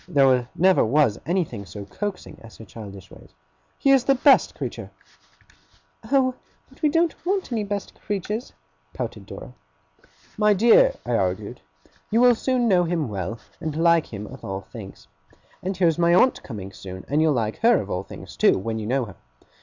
(There 0.07 0.49
never 0.55 0.83
was 0.83 1.19
anything 1.27 1.63
so 1.67 1.85
coaxing 1.85 2.39
as 2.43 2.57
her 2.57 2.65
childish 2.65 3.11
ways.) 3.11 3.35
'He 3.77 3.91
is 3.91 4.03
the 4.05 4.15
best 4.15 4.55
creature!' 4.55 4.89
'Oh, 6.11 6.33
but 6.67 6.81
we 6.81 6.89
don't 6.89 7.23
want 7.23 7.51
any 7.51 7.63
best 7.63 7.93
creatures!' 8.01 8.51
pouted 8.95 9.27
Dora. 9.27 9.53
'My 10.39 10.55
dear,' 10.55 10.95
I 11.05 11.11
argued, 11.15 11.61
'you 12.09 12.19
will 12.21 12.33
soon 12.33 12.67
know 12.67 12.83
him 12.85 13.09
well, 13.09 13.37
and 13.59 13.75
like 13.75 14.11
him 14.11 14.25
of 14.25 14.43
all 14.43 14.61
things. 14.61 15.07
And 15.61 15.77
here 15.77 15.87
is 15.87 15.99
my 15.99 16.15
aunt 16.15 16.41
coming 16.41 16.73
soon; 16.73 17.05
and 17.07 17.21
you'll 17.21 17.33
like 17.33 17.59
her 17.59 17.79
of 17.79 17.91
all 17.91 18.01
things 18.01 18.35
too, 18.35 18.57
when 18.57 18.79
you 18.79 18.87
know 18.87 19.05
her. 19.05 19.15